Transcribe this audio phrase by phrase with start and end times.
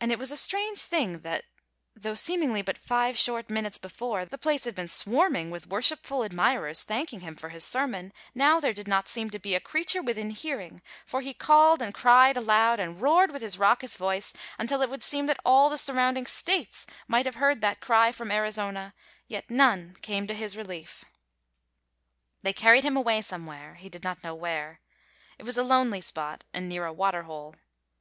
[0.00, 1.42] And it was a strange thing that,
[1.96, 6.84] though seemingly but five short minutes before the place had been swarming with worshipful admirers
[6.84, 10.30] thanking him for his sermon, now there did not seem to be a creature within
[10.30, 14.88] hearing, for he called and cried aloud and roared with his raucous voice until it
[14.88, 18.94] would seem that all the surrounding States might have heard that cry from Arizona,
[19.26, 21.04] yet none came to his relief.
[22.44, 24.78] They carried him away somewhere, he did not know where;
[25.36, 27.56] it was a lonely spot and near a water hole.